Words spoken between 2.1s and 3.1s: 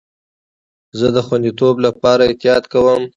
احتیاط کوم.